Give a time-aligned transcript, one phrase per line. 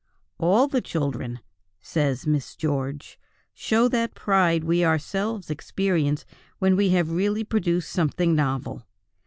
[0.39, 1.41] "All the children,"
[1.79, 3.19] says Miss George,
[3.53, 6.25] "show that pride we ourselves experience
[6.57, 8.87] when we have really produced something novel.